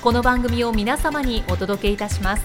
[0.00, 2.44] この番組を皆様にお届けいたします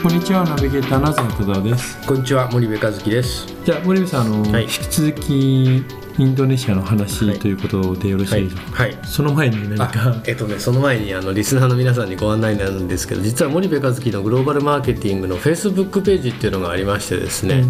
[0.00, 2.06] こんにちは、ナビゲーターの東戸田です。
[2.06, 3.46] こんにちは森部和樹です。
[3.64, 5.82] じゃあ、森部さん、あの、はい引き続き、
[6.16, 8.82] インドネシアの話、はいということでよろしいでしょうか？
[8.84, 8.98] はい。
[9.04, 17.64] その前に何あか、えっとねその前にあのリスナーの皆さんにご案内になるんですけど実は森部和樹のグローバルマーケティングのフェイスブックページっていうのがありましてですね、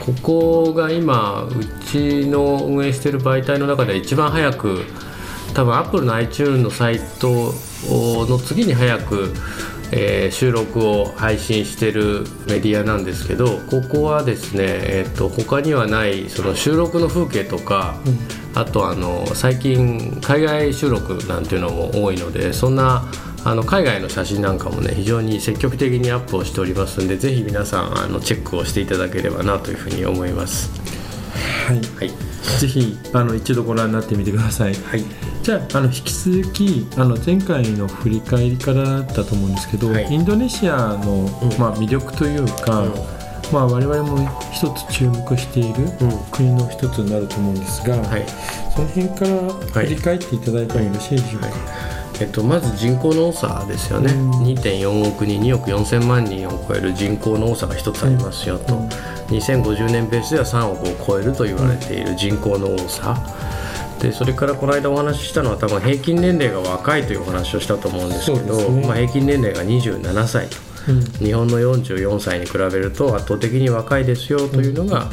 [0.00, 4.84] ここが今うちの運営している媒体の中で一番早く
[5.52, 7.52] 多分アップルの iTunes のサイト
[7.86, 9.32] の次に早く、
[9.96, 17.94] えー収録を配信してるメディアなんですけどここはですね、えー、と他にはないその収録の風景とか、
[18.54, 23.04] あとあの最近海外収録なんていうのも多いのでそんな
[23.44, 30.70] あの海外の写真なんかもね非常に積極的にアップをしておりますのでぜひ皆さんあのチェックをしていただければなというふうに思います。
[31.68, 34.74] はい、はい、ぜひ、あの、一度ご覧になってみてください。
[34.74, 35.04] はい。
[35.42, 40.06] じゃあ、あの、引き続き、あの、前回の振り返りからだったと思うんですけど、はい。
[40.10, 41.58] インドネシアの、うん。
[41.58, 42.80] まあ、魅力というか。
[42.82, 42.94] うん。
[43.52, 46.18] まあ、我々も一つ注目しているうん。
[46.30, 48.26] 国の一つになると思うんですが、はい。
[48.74, 51.48] その辺から振り返っていただいてもよろしいでしょうか？
[52.20, 54.30] えっと、まず人口の多さですよね、うん。
[54.44, 58.74] 2.4億人2億4000万人を超える人口の多さが一つありますよと、
[59.28, 63.16] 2050年ベースでは3億を超えると言われている人口の多さ、
[64.00, 68.86] でそれからこの間お話ししたのは多分平均年齢が若いというお話をしたと思うんですけどね。
[68.86, 70.56] まあ、平均年齢が27歳と。
[70.88, 71.00] うん。
[71.00, 75.08] 日本の44歳に比べると圧倒的に若いですよというのが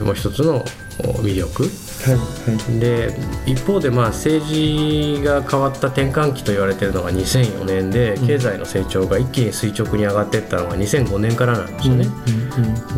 [0.00, 0.64] もう一つの
[0.98, 1.68] 魅力。
[2.04, 2.14] はい。
[2.14, 3.14] はいで
[3.46, 12.06] 一方でまあ政治が変わった転換期と言われているのが2004年で経済の成長が一気に垂直に上がっていったのが2005年からなんですよね。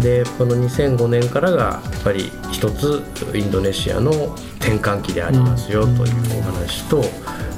[0.00, 3.02] でこの2005年からがやっぱり一つ
[3.34, 4.10] インドネシアの
[4.58, 7.04] 転換期でありますよというお話と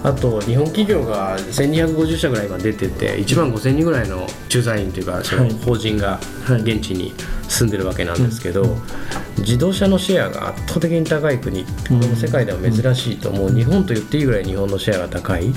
[0.04, 5.52] あと日本企業が1250社ぐらい今出てて1万5000人ぐらいの駐在員というかそのはい。
[5.64, 6.62] 法人がはい。
[6.62, 7.14] 現地に
[7.48, 8.76] 住んでるわけなんですけど
[9.38, 13.50] 自動車のシェアが圧倒的に高い国これも世界では珍しいともう。
[13.50, 15.52] 日本と言っていいぐらい日本のシェアが高い。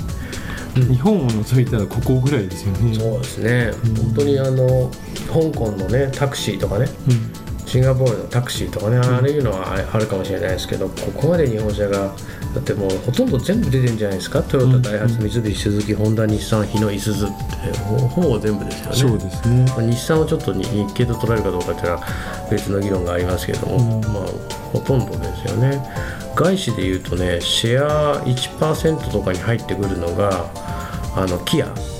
[0.76, 2.94] 日本を除いたらここぐらいですよね。
[2.94, 4.90] そうですね、本当にあの
[5.32, 12.14] 香港のねタクシーとかねうんシンガポールのタクシーとかね、ああいうのはああるかもしれないですけどここまで日本車が
[12.54, 14.42] だってもうほとんど全部出てるんじゃないですか？
[14.42, 17.30] トヨタ、ダイハツ三菱スズキホンダ日産日野いすゞっ
[17.72, 18.96] てほほぼ全部ですよね。
[18.96, 19.64] そうですね。
[19.68, 22.06] まあ日産をちょっとに日系と捉えるかどうかっていうのは
[22.50, 24.00] 別の議論がありますけれども、うん。
[24.12, 24.22] まあ、
[24.72, 25.82] ほとんどですよね。
[26.34, 30.50] 外資でいうとねシェア1%とかに入ってくるのが
[31.16, 31.66] あのキア。
[31.66, 31.95] うん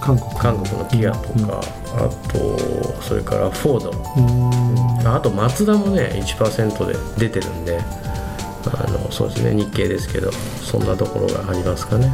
[0.00, 1.60] 韓国韓国のキアとか、
[1.94, 2.58] あと
[3.02, 3.90] それからフォード
[5.00, 5.06] うん。
[5.06, 12.10] ああとマツダもね1%で出てるんであのそうですね日系ですけどそんなところがありますかね。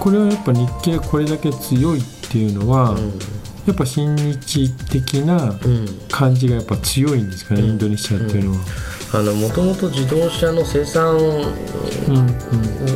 [0.00, 3.18] これはやっぱ日系がこれだけ強いっていうのは、うん。
[3.66, 5.86] やっぱ親日的なうん。
[6.10, 7.68] 感じがやっぱ強いんですかね、うん。
[7.68, 8.56] インドネシアっていうのは。
[8.58, 8.64] あの
[9.12, 11.16] もともと自動車の生産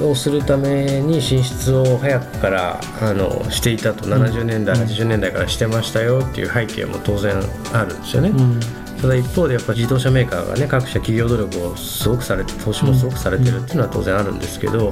[0.06, 4.04] をするために進出を早くからあのしていたと。
[4.04, 7.34] 70年代、80年代からしてましたよっていう背景も当然
[7.72, 8.28] あるんですよね。
[8.28, 8.60] うん。
[9.00, 14.90] ただ一方でやっぱ自動車メーカーがね各社企業努力をすごくされて投資もすごくされてるっていうのは当然あるんですけど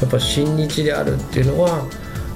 [0.00, 1.84] やっぱ親日であるっていうのは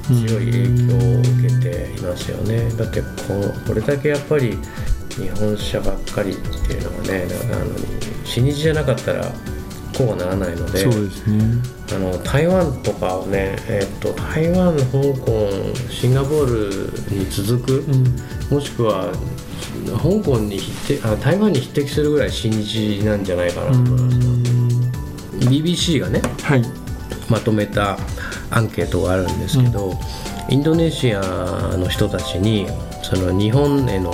[0.09, 2.69] 強い影響を受けていますよね。
[2.77, 4.59] だってこれだけやっぱり
[5.21, 7.67] 日本車ばっかりっていうのがねあの
[8.25, 9.25] 親日じゃなかったら
[9.97, 11.43] こうはならないのでそうですね。
[11.93, 15.51] あの台湾とかをね、えっと台湾香港
[15.91, 18.17] シンガポールに続く、うん。
[18.51, 19.13] もしくは
[19.87, 26.63] 香港に匹敵あ台湾に匹敵するぐらい親日なんじゃないかなと思います、BBC がねはい。
[27.29, 27.99] まとめた
[28.51, 29.93] アンケートがあるんですけど、
[30.49, 31.21] インドネシア
[31.77, 32.67] の人たちに
[33.03, 34.13] その日本への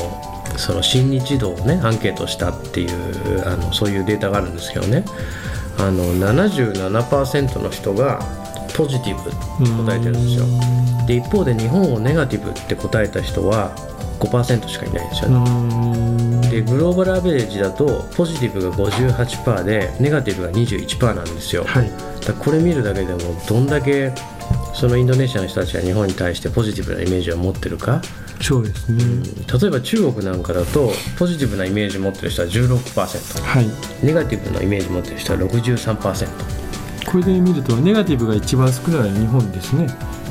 [0.57, 5.05] その親日度をねアンケートしたっていうあのそういうデータがあるんですけどね。
[5.79, 8.21] あの77%の人が
[8.75, 10.47] ポジティブって答えてるんですよ。
[11.07, 13.75] で一方で日本をネガティブって答えた人は
[14.19, 16.41] 5%しかいないんですようね、ん。
[16.41, 21.91] でグローバルアベレージだとポジティブが58%でネガティブが21%なんですよ、はい。
[22.27, 23.19] だこれ見るだけでも
[23.49, 24.13] どんだけ
[24.79, 28.03] そのインドネシアの人たちが日本に対してポジティブなイメージを持ってるか？
[28.43, 29.03] そうですね、
[29.61, 33.67] 例えば中国なんかだとポジティブなイメージを持ってる人は16%はい。
[34.05, 39.87] ネガティブなイメージを持ってる人は63%これで見るとネガティブが一番少ない日本ですね。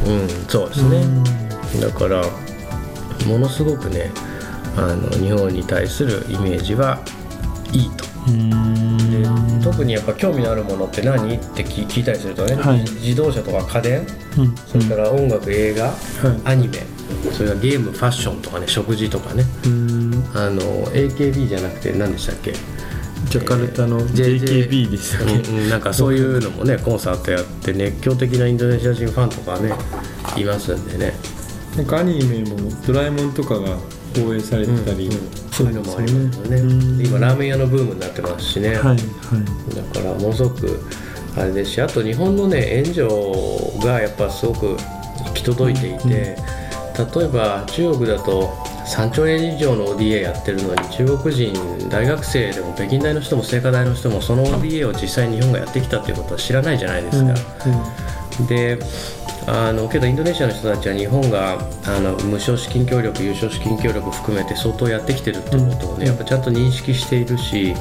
[0.05, 1.03] うんそうですね。
[1.81, 2.23] だから
[3.25, 4.11] ものすごくね
[4.77, 6.99] あの日本に対するイメージは
[7.71, 8.05] いいと
[9.63, 11.35] 特にやっぱ興味のあるものって何？
[11.35, 12.79] って聞聞いたりするとね、はい。
[12.81, 14.07] 自動車とか家電？
[14.37, 14.55] うん。
[14.55, 15.95] それから音楽映画、はい。
[16.45, 16.79] アニメ？
[17.31, 19.43] それからゲームファッションとかね食事とかね。
[19.65, 20.23] うん。
[20.33, 22.53] あの AKB じゃなくて何でしたっけ、
[23.29, 25.69] ジャカルタの JKB ですよね、うんうん。
[25.69, 29.73] なんかそういうのもねコンサートやって熱狂的なインドネシア人ファンとかね
[30.37, 31.13] いますんでね。
[31.77, 32.57] なんかアニメも
[32.87, 33.77] 「ドラえもん」とかが
[34.15, 35.09] 放映されてたり、
[35.55, 36.57] そういうのもありますよね。
[36.57, 36.97] うん。
[36.97, 38.97] で今ラーメン屋のブームになってますしね、はいはい。
[39.75, 40.79] だからものすごく
[41.37, 43.07] あれですしあと日本のね援助
[43.85, 44.75] がやっぱすごく
[45.25, 46.37] 行き届いていて、例
[47.25, 48.53] えば中国だと
[48.85, 51.53] 3兆円以上の ODA やってるのに中国人
[51.89, 57.33] 大学生でも北京大の人も清華大の人もその ODA を実際に日本がやってきたっていうことは知らないじゃないですか。
[58.47, 58.77] で
[59.47, 67.75] あのけどインドネシアの人たちは日本があの無償資金協力優勝資金協力含めて相当やってきてるっていうことをね、やっぱちゃんと認識しているし、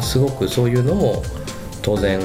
[0.00, 1.22] すごくそういうのも
[1.82, 2.20] 当然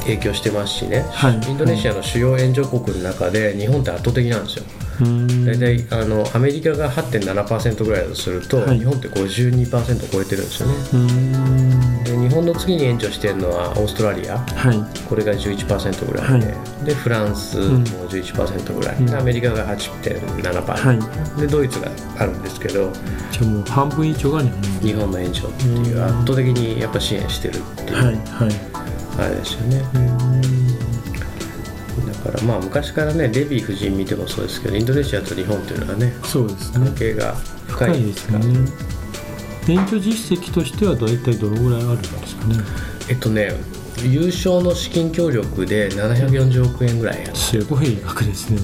[0.00, 1.34] 影響してますしね、はい。
[1.48, 4.64] インドネシアの主要援助国の中で日本って圧倒的なんですよ。
[5.00, 5.44] うん。
[5.46, 8.78] 大体あのアメリカが8.7%ぐらいだとすると、はい。
[8.78, 11.73] 日本って52%超えてるんですよね。
[12.12, 14.38] うんで日本の次に援助してるのはオーストラリア。
[14.38, 15.04] はい。
[15.08, 19.06] これが11%ぐらいで、はでフランスも11%ぐらい、うん。
[19.06, 20.92] でアメリカが8.7%、は
[21.38, 21.40] い。
[21.40, 22.92] でドイツがあるんですけど
[23.32, 24.60] じゃあもう半分以上が日本。
[24.80, 26.04] 日本の援助っていううん。
[26.04, 28.16] 圧倒的にやっぱ支援してるっていう、はいはい。
[29.18, 29.82] あれですよね。
[32.24, 36.86] だからまあ昔からねデヴィ夫人見てもそうですけどインドネシアと日本っていうのはねそうですね。
[36.86, 37.34] 関係が
[37.68, 38.38] 深深いいですすね
[39.66, 42.56] 免許実績としては大体どのぐらいあるんですかね？
[43.08, 43.52] えっとね
[44.02, 48.58] 優勝の資金協力で740億円ぐらいやっすごい額ですね。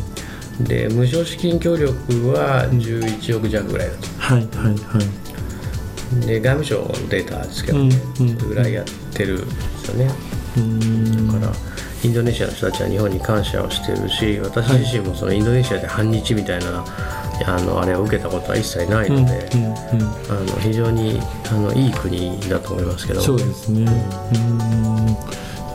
[0.61, 1.95] で無償資金協力
[2.33, 4.07] は11億弱ぐらいだと。
[4.19, 4.99] はいはいは
[6.23, 6.27] い。
[6.27, 8.39] で外務省のデータですけどね、うんうん。
[8.39, 10.11] それぐらいやってるんですよね。
[10.57, 11.27] うん。
[11.29, 11.53] だから
[12.03, 16.85] インドネシアの人たちは日本に感謝をしてるし私自身もそのインドネシアで反日みたいな
[17.47, 19.81] あのあれを受けたことは一切ないので、うんうんうん
[20.31, 21.21] あの非常に
[21.51, 23.81] あのいい国だと思いますけどそうですね。
[23.83, 23.85] う
[24.39, 24.59] ん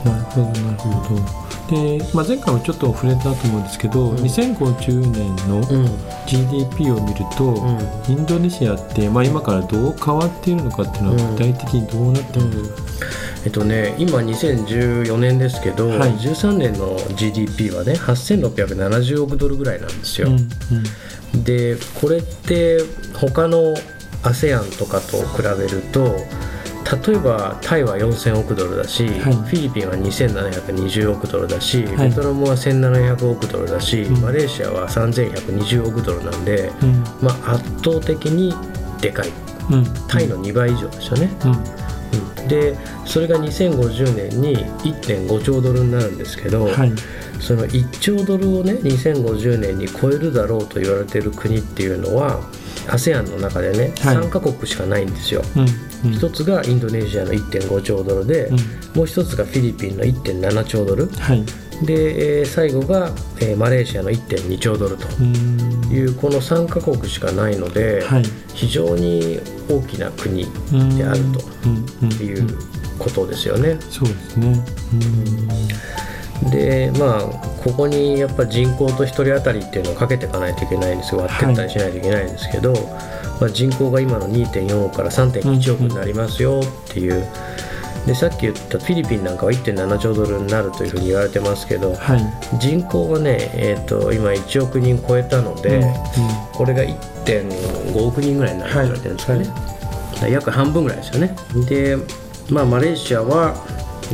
[0.04, 1.45] なるほどなるほど。
[1.70, 5.86] で、まあ、前回もちょっと触れたと思うんですけど、2050年のうん。
[6.26, 7.80] GDP を見ると、ん。
[8.08, 11.36] インドネシアって、まあ、今からどう変わっているのかっていうのはうん。
[11.36, 13.06] 具体的にどうなっているんですか、
[13.46, 16.12] えっとね、今2014年ですけど、はい。
[16.12, 20.48] 13年の GDP はね8670億ドルぐらいなんですよ、うん
[21.44, 22.78] でこれって
[23.14, 23.74] 他の
[24.22, 26.16] ASEAN とかと比べると
[27.06, 29.34] 例えばタイは4000億ドルだし、はい。
[29.34, 32.10] フィリピンは2720億ドルだし、はい。
[32.10, 34.20] ベトナムは1700億ドルだし、ん。
[34.20, 37.04] マレーシアは3120億ドルなんで、うん。
[37.20, 38.54] まあ、圧倒的に
[39.00, 39.28] でかい。
[39.70, 39.84] うん。
[40.06, 41.30] タイの2倍以上ですよね、
[42.48, 46.92] でそれが2050年に1.5兆ドルになるんですけど、はい。
[47.40, 52.40] その1兆ドルをね2050年に超えるだろうと言われている国っていうのは
[52.88, 55.42] ASEAN の中でね、はい3カ国しかないんですよ。
[55.56, 55.68] うんうん
[56.12, 58.56] 一つがインドネシアの1.5兆ドルで、うん
[58.94, 61.44] もう一つがフィリピンの1.7兆ドルはい
[61.84, 65.06] で、えー最後が、えーマレーシアの1.2兆ドルと
[65.92, 68.22] いうこの3カ国しかないので、はい
[68.54, 70.44] 非常に大きな国
[70.96, 71.20] である
[72.18, 72.46] という
[72.98, 73.78] ことですよね。
[73.90, 74.64] そうですね
[76.50, 77.20] でまあ
[77.64, 81.20] ここにやっぱ人口と1人当たりっていうのをかけていかないといけないんですよ。
[81.22, 82.72] 割ってったりしないといけないんですけど、
[83.40, 87.26] まあ、人口が今の2.4億から3.1億になりますよっていう、
[88.06, 92.58] でさっき言ったフィリピンなんかは1.7兆ドルになるというふうに言われてますけどはい。
[92.58, 95.92] 人口がね、えー、と今1億人超えたので、うん
[96.52, 99.44] これが1.5億人ぐらいになると言われてるんですかね、
[100.20, 100.32] はい。
[100.32, 101.36] 約半分ぐらいですよね。
[101.68, 101.98] で
[102.48, 103.54] まあマレーシアは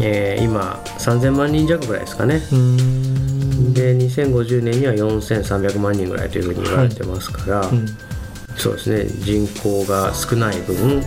[0.01, 2.41] えー今3000万人弱ぐらいですかね。
[3.73, 7.87] で2050年には4300万人ぐらいというふうに言われてますから、うん。
[8.57, 9.07] そうですね。
[9.25, 11.03] 人口が少ない分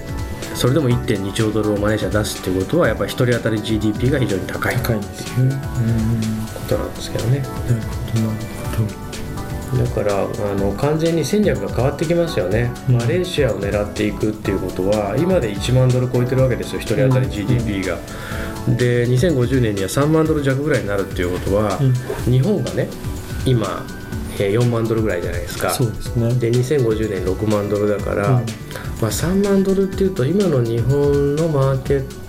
[0.56, 5.56] それでも1.2兆ドルをマレーシア出すっていうことはやっぱり1人当たり GDP が非常に高い高いんですよね。
[5.56, 6.46] うん。
[6.54, 7.40] ことなんですけどね。
[7.40, 8.55] なるほど
[9.78, 12.96] だからあの完全に戦略が変わってきますよね、うん。
[12.98, 17.98] マレーシアを狙っていくっていうことは今で1万ドル超えてるわけですよ1人当たり GDP が、
[18.78, 21.80] で2050年には3万ドル弱ぐらいになるっていうことは、
[22.26, 22.88] 日本がね
[23.46, 23.86] 今、
[24.38, 25.70] えー4万ドルぐらいじゃないですか。
[25.70, 26.34] そうですね。
[26.36, 28.46] で2050年6万ドルだから、うん。
[29.02, 32.25] まあ、3万ドルっていうと今の日本のマーケッ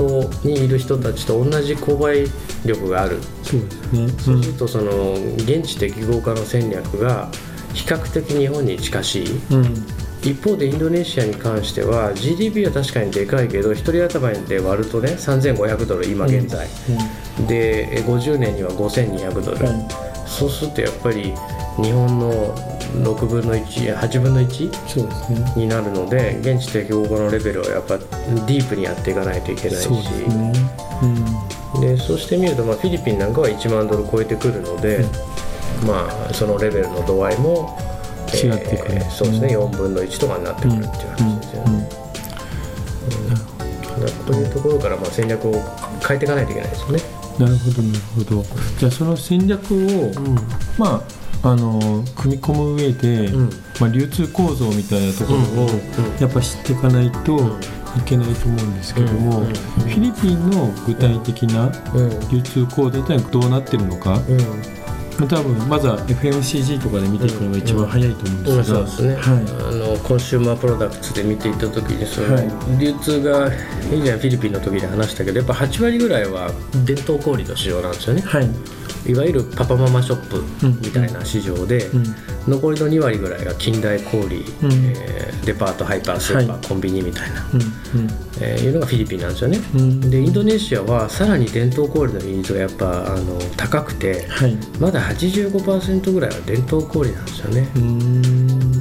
[0.00, 2.24] トにいる人たちと同じ購買
[2.64, 3.18] 力がある。
[3.42, 4.08] そうですね。
[4.08, 7.30] そうするとその現地適合化の戦略が
[7.74, 9.40] 比較的日本に近しい。
[9.50, 9.56] うん。
[9.56, 9.86] うん
[10.22, 16.68] 一方でインドネシアに関しては GDP は確かにでかいけど1人頭で割るとね3500ドル今現在、
[17.48, 19.58] でえ50年には5200ドル、
[20.26, 21.32] そうするとやっぱり
[21.82, 22.54] 日本の
[22.94, 25.52] 6分の18分の1そうですね。
[25.56, 29.84] になるので現地適合化のレベルはやっぱディープにやっていかないといけないし。
[29.84, 30.52] そうですね。
[31.02, 31.80] うん。
[31.80, 35.04] でそうしてみると、まあ、フィリピンなんかは1万ドル超えてくるので、
[35.86, 37.78] まあ、そのレベルの度合いも、
[38.34, 39.00] 違ってくる。
[39.10, 39.56] そうですね。
[39.56, 41.88] 4分の1とかになってくるっていう話ですよね。
[43.80, 45.52] だからこういうところからまあ戦略を
[46.06, 47.00] 変えていかないといけないですよね。
[47.38, 48.44] なるほどなるほど。
[48.78, 50.12] じゃあその戦略を、
[50.78, 53.50] まああの組み込む上で、うん。
[53.80, 57.58] まあ、流通構造みたいなところをうんうんやっぱ知っていかないと
[57.96, 59.54] いけないと思うんですけども、うんうん。
[59.54, 62.28] フィリピンの具体的なうん。
[62.28, 64.20] 流通構造というのはどうなってるのか、
[65.26, 68.44] 多分まずは FMCG とかで見ていくのが一番早いと思うんうん。
[68.44, 72.48] ですが、そうですね、はあのコンシューマープロダクツで見ていった時にその、はい。
[72.78, 73.48] 流通が
[73.92, 76.50] 以前フィリピンの時で話したけどやっぱ8割ぐらいは
[76.84, 78.20] 伝統小売の市場なんですよね。
[78.20, 80.42] い、はいいわゆるパパママショップ
[80.80, 82.04] みたいな市場で、うん。
[82.48, 84.30] 残りの2割ぐらいが近代小売、ん。
[84.30, 86.66] えーデパートハイパースーパー、はい。
[86.68, 87.60] コンビニみたいな、うん。
[88.40, 90.10] えーいうのがフィリピンなんですよね、うん。
[90.10, 94.56] でインドネシアはさらに伝統小売の比率がやっぱあの高くてはい。
[94.78, 97.68] まだ85%ぐらいは伝統小売なんですよね、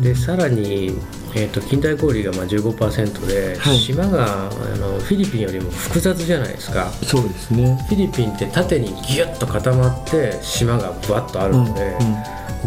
[0.04, 0.98] でさらに、
[1.36, 3.78] えー、と近代小売がまあ15%で、はい。
[3.78, 6.92] 島があのフィリピンよりも複雑じゃないですか。
[7.04, 7.78] そうですね。
[7.88, 11.98] フィリピンって縦にギュッと固まって島がぶわっとあるので、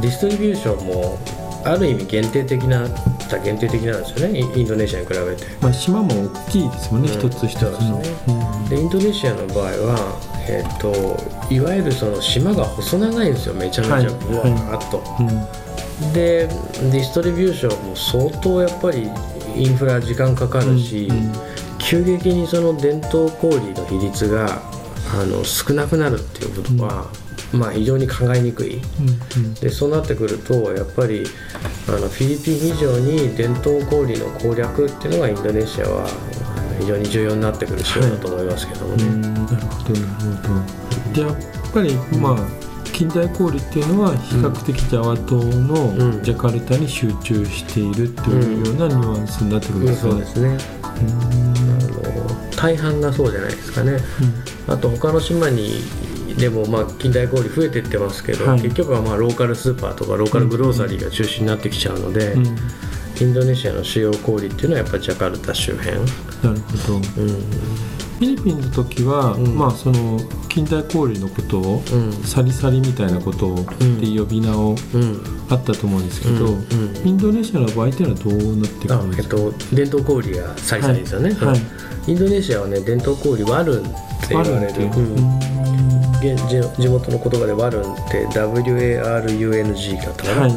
[0.01, 1.19] ディストリビューションも
[1.65, 2.89] ある意味限定的な
[3.45, 4.41] 限定的なんですよね。
[4.41, 5.47] イインドネシアに比べて。
[5.61, 7.19] まあ、島も大きいですもんね、うん。
[7.19, 7.79] 一つ一つの。
[7.79, 8.67] そうですね。
[8.69, 10.93] でインドネシアの場合は、えー、と
[11.55, 13.95] いわゆるその島が細長いんですよめちゃめちゃ。
[13.95, 14.07] はい。
[14.07, 15.29] ぶわーっと、うん。
[15.29, 15.47] うん
[16.13, 16.49] で
[16.91, 19.09] ディストリビューションも相当やっぱり
[19.55, 21.33] インフラ時間かかるし、うん
[21.85, 24.63] 急激にその伝統小売の比率が
[25.21, 27.11] あの少なくなるっていうことは、
[27.53, 28.77] まあ非常に考えにくい。
[28.77, 31.25] うんでそうなってくるとやっぱり
[31.89, 36.09] あのフィリピン以上に伝統小売の攻略っていうのがインドネシアは
[36.79, 39.05] 非常に重要になってくる仕様だと思いますけどもね。
[39.05, 41.37] うんなるほどなるほどでやっ
[41.73, 45.67] ぱりまあ近代小売っていうのは比較的ジャワ島うん。
[45.67, 50.59] のジャカルタに集中しているというようなニュアンスになってくるんですそうねですね。
[50.83, 53.99] あの大半がそうじゃないですかね。
[54.69, 55.81] あと他の島に
[56.39, 58.63] でもまあ近代小売増えてってますけど、はい。
[58.63, 62.47] 結局はまあローカルスーパーとかローカルグローサリーが中心になってきちゃうので、うん。
[62.47, 62.57] うん
[63.21, 66.07] インドネシアの主要小売っていうのはやっぱりジャカルタ周辺、なる
[66.61, 66.95] ほど。
[66.95, 67.92] うん、
[68.23, 69.59] フィリピンの時は、うん。
[69.59, 72.13] まあその近代小売のことを、うん。
[72.25, 73.73] サリサリみたいなことを、って
[74.17, 75.21] 呼び名をうん。
[75.51, 76.57] あったと思うんですけど、
[77.05, 81.49] インドネシアの場合っていうのはどうなってくあるんですか、えっと、伝統小売がサリサリですよね、はい。
[81.49, 81.61] はい。
[82.07, 83.93] インドネシアはね伝統小売ワルンって
[84.31, 84.73] 言われる。
[86.23, 90.53] 地地元の言葉でワルンって WARUNG だったかな、はい。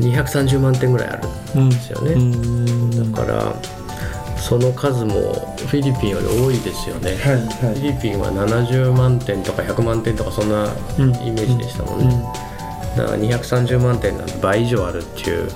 [0.00, 2.12] 230万点ぐらいあるうんですよね。
[2.12, 3.12] うん。
[3.12, 3.52] だから
[4.48, 5.12] その数も
[5.58, 7.76] フィリピンより多いですよね、はいフはい。
[7.76, 11.14] ィリピンは70万点とか100万点とかそんなうん。
[11.16, 12.24] イメージでしたもんね、
[12.96, 15.50] だから230万点なんて倍以上あるっていう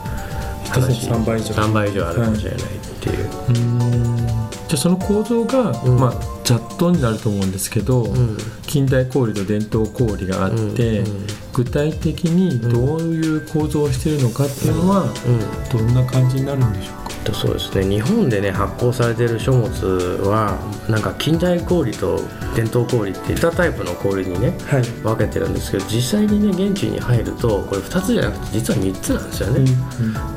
[0.69, 1.09] 話。
[1.09, 1.55] 3倍以上。
[1.55, 2.65] 3倍以上あるかもしれないっ
[3.01, 4.17] ていう、うん。
[4.17, 5.99] じゃあその構造が、うん。
[5.99, 8.37] まあ雑踏になると思うんですけど、うん。
[8.67, 11.27] 近代小売と伝統小売があって、うんうん。
[11.55, 15.79] 具体的にどういう構造をしているのかっていうのは、うん。
[15.79, 17.02] どんな感じになるんでしょうか？
[17.23, 19.87] とそうですね日本でね発行されている書物
[20.29, 22.21] はなんか近代小売と
[22.55, 24.83] 伝統小売っていったタイプの小売にねはい。
[25.03, 29.61] 分けてるんですけど実際にね現地に入るとこれ2つじゃなくて実は3つなんですよね、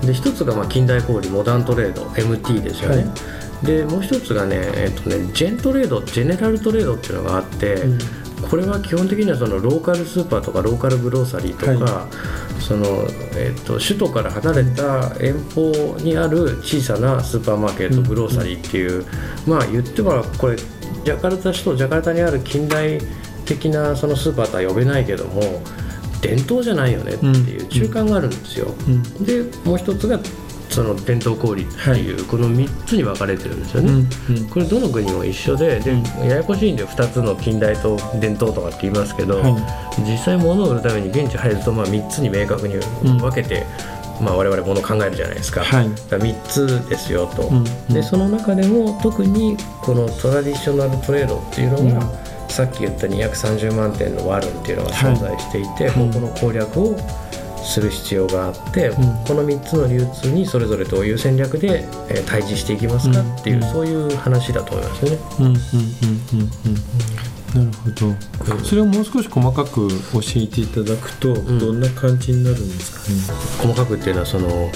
[0.01, 3.65] で1つがまあ近代小売モダントレード MT ですよね、はい。
[3.65, 7.83] でもう一つがね,、えっとねジェントレードジェネラルトレードっていうのがあって、
[8.49, 12.07] これは基本的にはそのローカルスーパーとかローカルグローサリーとか、は
[12.59, 12.85] その
[13.35, 19.05] えっと首都から離れた遠方にある小さなスーパーマーケット、うんグローサリーっていう、
[19.47, 22.99] まあ言ってもこれジャカルタ首都ジャカルタにある近代
[23.45, 25.41] 的なそのスーパーとは呼べないけども
[26.21, 28.73] 伝統じゃないよねっていう中間があるんですよ。
[28.87, 29.03] うん。
[29.23, 30.19] でもう一つが
[30.75, 33.91] その伝統小売っていう、この3つに分かれてるんですよね。
[33.91, 34.49] うんうん。
[34.49, 36.03] これどの国も一緒でで、うん。
[36.27, 43.65] ややこしいんで2つの近代と伝統とかって言いますけど、は実際物を売るために現地入るとまあ3つに明確に分けて、
[44.19, 45.89] まあ、我々物を考えるじゃないですか,、はい。
[45.89, 47.63] だから3つですよと、うん
[47.93, 52.11] でその中でも特にこのトラディショナルトレードっていうのが、
[52.49, 55.93] さっき言った230万点のワルンっていうのが存在していて、はい。
[56.11, 56.97] ここの攻略を
[57.65, 58.91] する必要があって、ん。
[58.93, 63.63] この3つの流通にそれぞれどういう戦略で、えー対峙していきますかっていう、うん。
[63.71, 65.17] そういう話だと思いますよね。
[65.39, 65.59] うんうんうん
[66.33, 66.49] うん
[67.55, 67.71] うん。
[67.71, 71.59] なるほど、それをもう少し細かく教えていただくと、ん。
[71.59, 73.33] どんな感じになるんですか
[73.67, 74.71] ね、細かくっていうのはその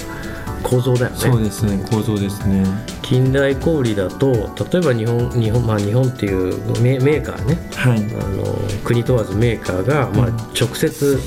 [0.62, 1.16] 構造だよね。
[1.16, 1.84] そうですね。
[1.90, 2.64] 構造ですね。
[3.02, 7.58] 近代小売だと例えば日本日本,、まあ、日本っていうメメーカーね。
[7.74, 7.98] はい。
[7.98, 8.44] あの
[8.84, 11.18] 国問わずメーカーが、まあうん、直接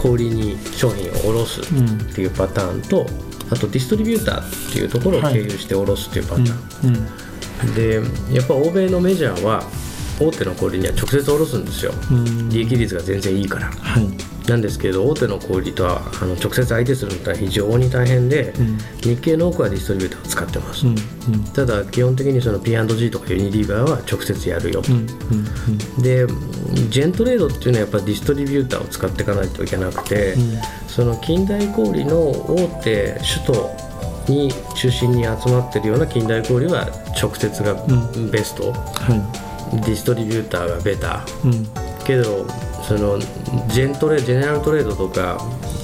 [0.00, 3.06] 小売に商品を卸すうんっていうパターンと
[3.50, 5.34] あとディストリビューターっていうところをはい。
[5.34, 6.52] 経由して卸すっていうパタうんー
[6.90, 7.08] ン、うん
[7.74, 8.00] で
[8.32, 9.64] やっぱ欧米のメジャーは
[10.20, 11.92] 大手の小売には直接卸すんですよ。
[12.10, 12.48] うん。
[12.50, 13.66] 利益率が全然いいから。
[13.66, 14.06] はい
[14.48, 18.78] なんですけど大手の小売とはあの直接相手するのは非常に大変で、うん。
[19.02, 20.96] 日系の多くはディストリビューターを使ってます、うん
[21.52, 24.80] ただ基本的にその P&G とかユニリーバーは直接やるよ。
[24.80, 25.06] と、うんうん
[25.96, 26.02] うん。
[26.02, 26.26] で
[26.88, 30.58] ジェントレードっていうのはやっぱディストリビューターを使っていかないといけなくて、うん。
[30.88, 36.88] その近代小売の大手首都に中心に集まってるような近代小売は
[37.20, 41.66] 直接がうベスト、はディストリビューターがベタいうん。
[42.04, 42.46] けど
[42.88, 45.38] そのジェントレジェネラルトレードとか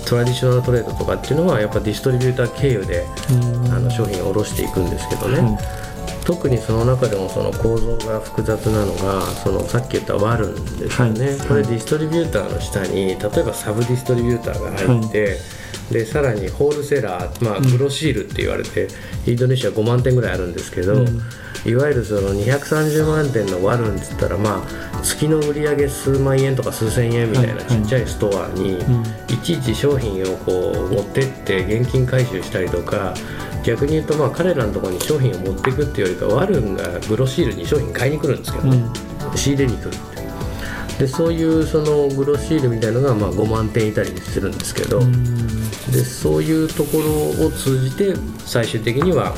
[0.08, 3.73] トラディショナルトレードとかっていうのはやっぱディストリビューター経由でうん。
[3.73, 5.84] あの商品を卸していくんですけどね、うん
[6.25, 11.38] 特にその中でもその構造が複雑なのがそのさっき言ったワルンですよね、はい。
[11.40, 15.36] これディストリビューターの下に例えばサブディストリビューターが入って、
[15.90, 18.88] でさらにホールセラー、まあ、グロシールって言われて、
[19.26, 21.20] インドネシア5万点ぐらいあるんですけど、うん。
[21.66, 28.78] いわゆるその230万点のワルンっつったらまあ月の売り上げ数万円とか数千円みたいなはいちっちゃいストアに、ん。
[29.32, 30.52] いちいち商品をこ
[30.90, 33.14] う持ってって現金回収したりとか
[33.64, 38.84] 逆に言うとまあ彼らのところに商品を持っていくっていうよりかワルンがグロシールに商品買いに来るんですけどね、
[39.34, 40.13] 仕入れに来る
[40.99, 45.13] でそういうそのグロシールみたいのがまあ5万点いたりするんですけど、うん。
[45.91, 49.35] でそういうところを通じて最終的には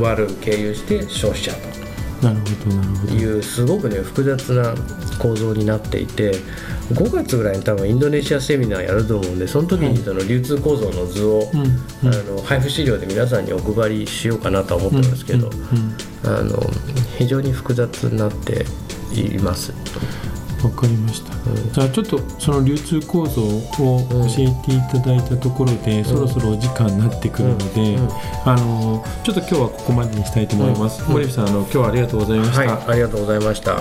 [0.00, 1.52] ワルン経由して消費者
[2.22, 3.12] なるほどなるほど。
[3.12, 4.74] というすごくね複雑な
[5.18, 6.32] 構造になっていて
[6.92, 11.60] 5月ぐらいに多分インドネシアセミナーやると思うんでその時にその流通構造の図を、うん
[12.02, 15.50] あの配布資料で皆さんにお配りしようかなとは思ってますけど、
[16.24, 16.58] あの
[17.18, 18.64] 非常に複雑になって
[19.14, 19.72] います。
[20.62, 21.32] わかりました、
[21.72, 28.10] じゃあちょっとその流通構造を教えていただいたところで、そろそろお時間になってくるので、うんうん
[28.44, 31.12] あのちょっと今日はここまでにしたいと思います、うん。
[31.12, 33.76] 森部さんあの今日はありがとうございました、はい、ありがとうございました。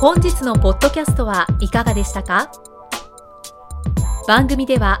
[0.00, 2.50] 本日のポッドキャストはいかがでしたか？
[4.26, 5.00] 番組では